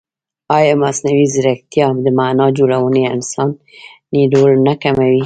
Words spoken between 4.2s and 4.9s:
رول نه